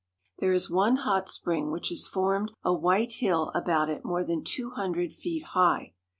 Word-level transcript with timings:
There 0.39 0.51
is 0.51 0.67
one 0.67 0.95
hot 0.95 1.29
spring 1.29 1.69
which 1.69 1.89
has 1.89 2.07
formed 2.07 2.53
a 2.63 2.73
white 2.73 3.11
hill 3.11 3.51
about 3.53 3.87
it 3.87 4.03
more 4.03 4.23
than 4.23 4.43
two 4.43 4.71
hundred 4.71 5.13
feet 5.13 5.43
high. 5.53 5.93